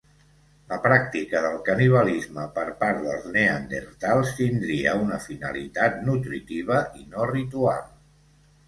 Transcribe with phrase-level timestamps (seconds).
[0.69, 7.89] La pràctica del canibalisme per part dels neandertals tindria una finalitat nutritiva i no ritual.